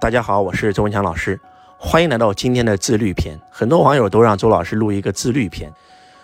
[0.00, 1.38] 大家好，我是周文强老师，
[1.76, 3.38] 欢迎来到今天的自律篇。
[3.50, 5.70] 很多网友都让周老师录一个自律篇，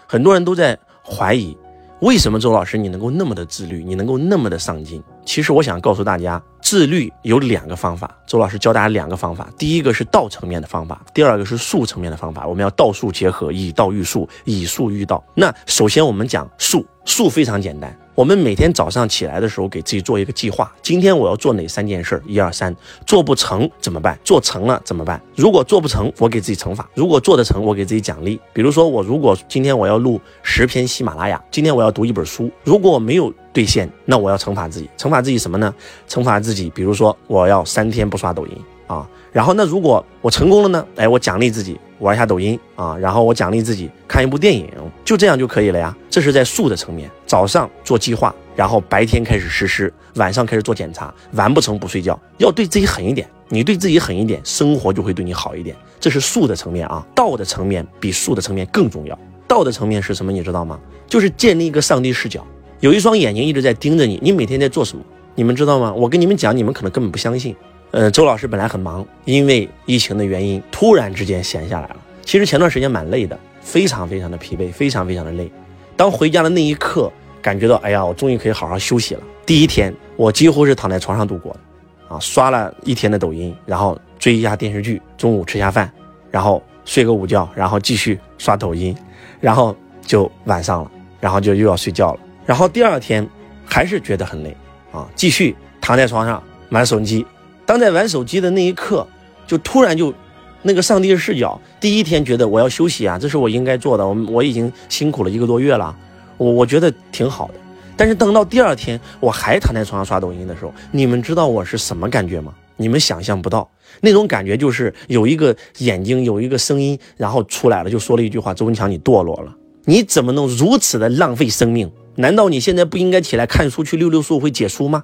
[0.07, 1.55] 很多人都在怀疑，
[2.01, 5.05] 为什么周老师你能够那么的自律，你能够那么的上进？
[5.27, 8.11] 其实我想告诉大家，自律有两个方法。
[8.27, 12.47] 周老师教大家两个方法，第一个是道层面的方法，第二个是术层面的方法。
[12.47, 15.23] 我们要道术结合，以道育术，以术育道。
[15.35, 17.97] 那首先我们讲术，术非常简单。
[18.15, 20.73] 我们每天早上起来的时候，给自己做一个计划。
[20.83, 22.21] 今天我要做哪三件事？
[22.27, 22.75] 一二三，
[23.07, 24.19] 做不成怎么办？
[24.25, 25.21] 做成了怎么办？
[25.35, 28.41] 如果做不成，我给自己惩罚；如果做得成，我给自己奖励。
[28.53, 34.89] 比如说，我如果今天我要录十篇喜马拉雅，今天我要读一本书，如果我没有兑现，那我要惩罚自己。
[34.97, 35.75] 惩罚自己什么呢？
[36.09, 38.53] 惩罚自己，比如说我要三天不刷抖音
[38.87, 39.09] 啊。
[39.33, 40.87] 然后那如果我成功了呢？
[40.97, 44.69] 哎，我奖励自己玩一下抖音啊，然后我奖励自己看一部电影，
[45.05, 45.97] 就这样就可以了呀。
[46.09, 53.29] 这是在术的层面，早上做计划，然后白天开始实施，晚上开始做检查，完不成不睡觉，要对自己狠一点。
[53.49, 55.77] 你对自己狠一点，生活就会对你好一点。
[56.01, 59.17] 这是术的层面啊，道的层面比术的层面更重要。
[59.47, 60.33] 道的层面是什么？
[60.33, 60.81] 你知道吗？
[61.07, 62.45] 就是建立一个上帝视角，
[62.81, 65.05] 有一双眼睛一直在盯着你，你每天在做什么？
[65.37, 65.93] 你们知道吗？
[65.95, 67.55] 我跟你们讲，你们可能根本不相信。
[67.93, 71.97] 呃，周老师本来很忙，因为疫情的原因，突然之间闲下来了。
[72.23, 75.51] 其实前段时间蛮累的，非常非常的疲惫，非常非常的累。
[75.97, 79.23] 当回家的那一刻，感觉到，哎呀，我终于可以好好休息了。
[79.47, 85.91] 第一天，我几乎是躺在床上度过的，啊，刷了一天的抖音，然后追一下电视剧，中午吃下饭，
[86.31, 88.95] 然后睡个午觉，然后继续刷抖音，
[89.41, 90.91] 然后就晚上了，
[91.21, 92.21] 然后就又要睡觉了。
[92.45, 93.27] 然后第二天
[93.65, 94.55] 还是觉得很累，
[94.93, 97.25] 啊，继续躺在床上玩手机。
[97.67, 99.07] 当在玩手机的那一刻，
[99.47, 100.15] 就突然就，
[100.63, 104.07] 那个上帝视角，第一天觉得我要休息啊，这是我应该做的。
[104.07, 105.95] 我我已经辛苦了一个多月了，
[106.39, 107.55] 我我觉得挺好的。
[107.97, 112.55] 但是等到第二天我还躺在床上刷抖音的时候，你们知道我是什么感觉吗？
[112.77, 113.69] 你们想象不到，
[114.01, 119.55] 那种感觉就是有一个眼睛有一个声音，然后出来了，就说了一句话：“周文强，你堕落了，
[119.87, 121.91] 你怎么能如此的浪费生命？
[122.17, 125.03] 难道你现在不应该起来看书去溜溜书会解书吗？”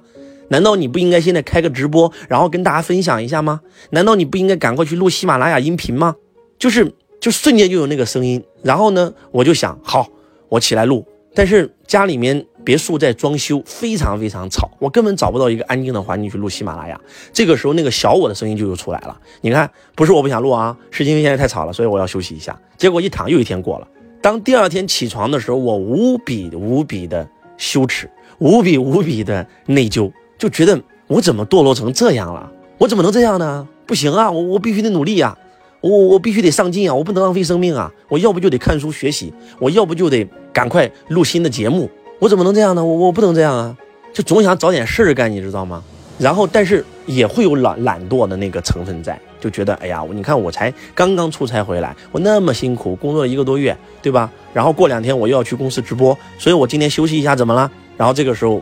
[0.49, 3.61] 难道你不应该现在开个直播，然后跟大家分享一下吗？
[3.91, 6.15] 难道你不应该赶快去录喜马拉雅音频吗？
[6.59, 10.07] 就是，就瞬间就有那个声音，然后呢，我就想，好，
[10.49, 11.05] 我起来录。
[11.35, 16.99] 但是家里面别墅在装修，非常非常吵，我根本找不到一个安静的环境去录喜马拉雅。
[17.33, 19.19] 这个时候，那个小我的声音就又出来了。
[19.41, 22.55] 你看，不是我不想录啊，是因为现在太吵了，所以我要休息一下。
[22.77, 23.87] 结果一躺，又一天过了。
[24.21, 27.27] 当第二天起床的时候，我无比无比的
[27.57, 30.11] 羞耻，无比无比的内疚。
[30.43, 30.77] 就觉得
[31.07, 32.51] 我怎么堕落成这样了？
[32.77, 33.65] 我怎么能这样呢？
[33.85, 34.29] 不行啊！
[34.29, 35.37] 我我必须得努力呀！
[35.79, 36.93] 我我必须得上进啊！
[36.93, 37.89] 我不能浪费生命啊！
[38.09, 41.89] 我要不就得看书学习，我要不就得赶快录新的节目。
[42.19, 42.83] 我怎么能这样呢？
[42.83, 43.77] 我我不能这样啊！
[44.11, 45.81] 就总想找点事儿干，你知道吗？
[46.19, 54.29] 然后，但是也会有懒懒惰的那个成分在，就觉得哎呀，你看我才刚刚出差回来，我那么辛苦工作一个多月，对吧？
[54.53, 57.71] 然后过两天我又要去公司直播，所以我今天休息一下，怎么了？
[57.95, 58.61] 然后这个时候。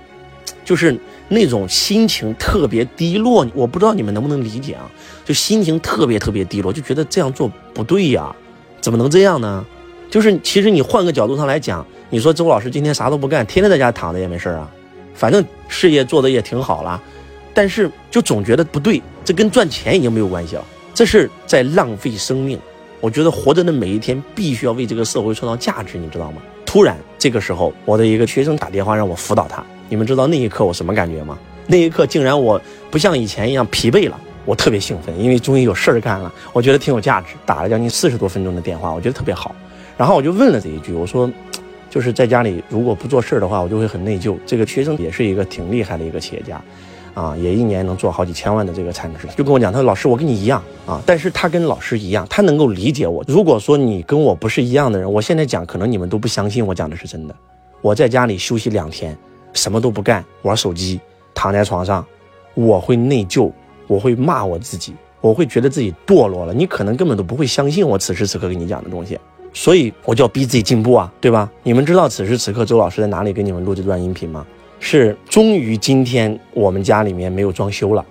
[0.64, 0.96] 就是
[1.34, 4.92] 那种心情特别低落，我不知道你们能不能理解啊？
[5.24, 8.36] 就心情特别特别低落，就觉得这样做不对呀，
[8.82, 9.66] 怎么能这样呢？
[10.10, 14.70] 就是其实你换个角度上来讲，你说周老师今天啥都不干，天天在家躺着也没事啊，
[15.14, 17.02] 反正事业做的也挺好了，
[17.54, 22.60] 但是就总觉得不对，这跟赚钱已经没有关系了，这是在浪费生命。
[23.00, 26.42] 我觉得活着的每一天必须要为这个社会创造价值，你知道吗？
[26.66, 29.66] 突然这个时候，我的一个学生打电话让我辅导他。
[29.92, 31.38] 你们知道那一刻我什么感觉吗？
[31.68, 32.60] 那一刻竟然我
[32.90, 37.34] 不像以前一样疲惫了，我特别兴奋，因为终于有事儿干了，我觉得挺有价值。
[37.46, 39.54] 打了将近四十多分钟的电话，我觉得特别好。
[39.98, 41.30] 然后我就问了这一句，我说，
[41.90, 44.38] 就是在家里如果不做事儿的话，我就会很内疚。
[44.46, 46.62] 这个学生也是一个挺厉害的一个企业家，
[47.14, 53.22] 啊，也一年能做好几千万的这个产值，就跟我讲，他说老师我跟你一样啊，但是他跟老师一样，他能够理解我。
[53.28, 57.36] 如果说你跟我不是一样的人，我现在讲可能你们都不相信我讲的是真的。
[57.82, 59.18] 我在家里休息两天。
[59.54, 61.00] 什么都不干，玩手机，
[61.34, 62.06] 躺在床上，
[62.54, 63.52] 我会内疚，
[63.88, 66.54] 我会骂我自己，我会觉得自己堕落了。
[66.54, 69.20] 你可能根本都不会相信我此时此刻跟你讲的东西，
[69.54, 71.52] 所以我就要逼自己进步啊，对吧？
[71.64, 74.46] 你们知道此时此刻周老师在哪里给你们录这段音频吗？
[74.80, 78.04] 是终于今天我们家里面没有装修了，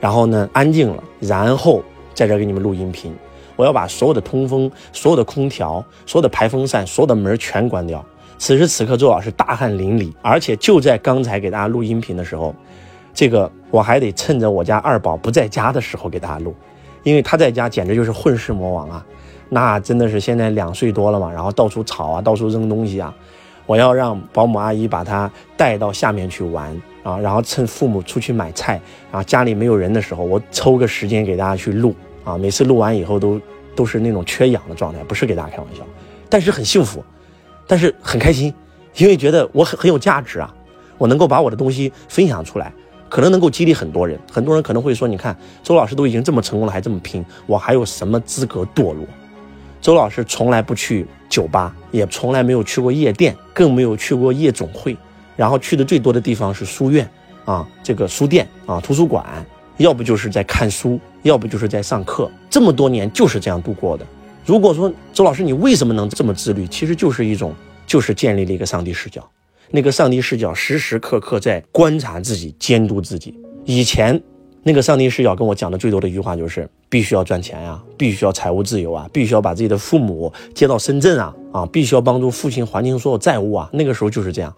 [0.00, 1.82] 然后呢安静了，然后
[2.14, 3.14] 在这给你们录音频。
[3.56, 8.04] 我要把所有的通风、所有的空调、所有的排风扇、所有的门全关掉。
[8.38, 12.54] 此时此刻，周老师大汗淋漓，而且就在刚才给大家录音频的时候，
[13.14, 16.54] 这个我还得趁着我家二宝不在家的时候给大家录，
[17.02, 19.06] 因为他在家简直就是混世魔王啊，
[19.48, 23.14] 那真的是现在两岁多了嘛，然后到处吵啊，到处扔东西啊，
[23.66, 26.70] 我要让保姆阿姨把他带到下面去玩，
[27.02, 31.94] 啊，然后趁父母出去买菜，然后家里没有人的时候，我抽个时间给大家去录
[32.24, 32.36] 啊。
[32.36, 33.40] 每次录完以后都
[33.76, 35.82] 都是那种缺氧的状态，不是给大家开玩笑，
[36.28, 37.02] 但是很幸福，
[37.66, 38.52] 但是很开心，
[38.96, 40.52] 因为觉得我很很有价值啊，
[40.98, 42.72] 我能够把我的东西分享出来，
[43.08, 44.18] 可能能够激励很多人。
[44.30, 49.06] 很多人可能会说，你看周老师都已经这么成功了，还这么拼，我还有什么资格堕落？
[49.80, 54.96] 周老师从来不去酒吧，也从来没有去过夜店，更没有去过夜总会。
[55.36, 57.08] 然后去的最多的地方是书院
[57.44, 59.24] 啊，这个书店啊，图书馆，
[59.78, 62.30] 要不就是在看书，要不就是在上课。
[62.48, 64.06] 这么多年就是这样度过的。
[64.44, 67.54] 如果说周老师你为什么能这么自律，其实就是一种，
[67.86, 69.26] 就是建立了一个上帝视角。
[69.70, 73.34] 那个上帝视角时时刻刻在观察自己，监督自己。
[73.64, 74.20] 以前
[74.62, 83.70] 那个上帝视角跟我讲的最多的一句话就是，必须要赚钱呀，必须要财务自由啊，必须要把自己的父母接到深圳啊，啊，必须要帮助父亲还清所有债务啊。
[83.72, 84.54] 那个时候就是这样。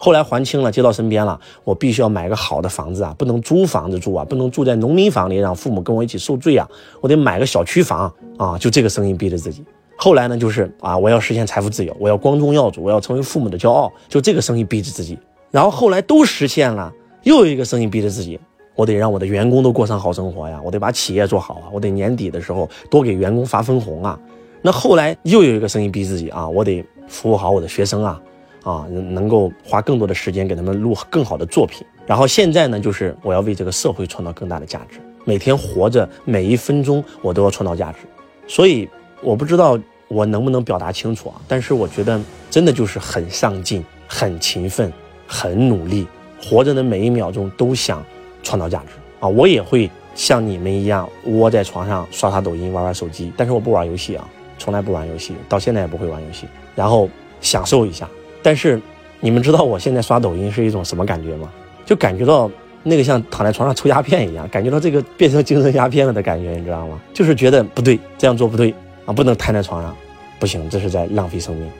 [0.00, 6.66] 后来还清了，接到身边了，我必须要买个好的房子啊，不能租房子住啊，不能住在农民房里，让父母跟我一起受罪啊，
[7.00, 9.64] 我得买个小区房啊，就这个声音逼着自己。
[9.96, 15.18] 后来呢，就是啊，我要实现财富自由，我要光宗耀祖，我要成为父母的骄傲，就这个声音逼着自己。
[15.50, 16.92] 然后后来都实现了，
[17.24, 18.38] 又有一个声音逼着自己，
[18.76, 24.16] 我得让我的员工都过上好生活呀，我得把企业做好啊，我得年底的时候多给员工发分红啊。
[24.62, 28.20] 那后来又有一个声音逼自己啊，我得服务好我的学生啊。
[28.68, 31.86] 啊，能够花更多的时间给他们录更好的作品。
[32.06, 34.98] 然后现在呢，就是我要为这个社会创造更大的价值。
[35.24, 38.00] 每天活着，每一分钟我都要创造价值。
[38.46, 38.86] 所以
[39.22, 41.40] 我不知道我能不能表达清楚啊？
[41.48, 42.20] 但是我觉得
[42.50, 44.92] 真的就是很上进、很勤奋、
[45.26, 46.06] 很努力，
[46.42, 48.04] 活着的每一秒钟都想
[48.42, 48.88] 创造价值
[49.20, 49.28] 啊！
[49.28, 54.28] 我也会像你们一样窝在床上刷刷抖音、玩玩手机，但是我不玩游戏啊，
[54.58, 57.08] 从来不玩游戏，到现在也不会玩游戏，然后
[57.40, 58.06] 享受一下。
[58.42, 58.80] 但是，
[59.20, 61.50] 你们知道我现在刷抖音是一种什么感觉吗？
[61.84, 62.50] 就感觉到
[62.82, 67.00] 那个像躺在床上抽鸦片一样，感觉到这个变成精神鸦片了的感觉，你知道吗？
[67.12, 68.74] 就是觉得不对，这样做不对
[69.06, 69.96] 啊，不能瘫在床上，
[70.38, 71.70] 不行，这是在浪费生命。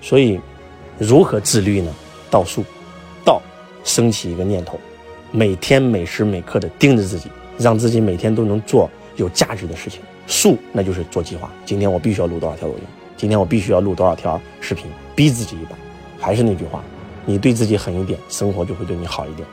[0.00, 0.38] 所以，
[0.98, 1.92] 如何自律呢？
[2.30, 2.64] 倒数，
[3.24, 3.40] 倒，
[3.82, 4.78] 升起一个念头，
[5.30, 10.00] 每天每时每刻的盯着自己，让自己每天都能做有价值的事情。
[10.26, 11.50] 数，那就是做计划。
[11.64, 12.80] 今天我必须要录多少条抖音？
[13.16, 14.86] 今天我必须要录多少条视频？
[15.14, 15.76] 逼自己一把。
[16.26, 16.82] 还是那句话，
[17.24, 19.46] 你对自己狠一点，生活就会对你好一点。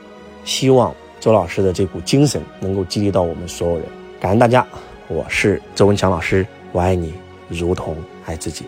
[0.44, 3.84] 希望周老师的这股精神能够激励到我们所有人。
[4.18, 4.66] 感恩大家，
[5.06, 7.14] 我是周文强老师，我爱你
[7.48, 8.64] 如同爱自己。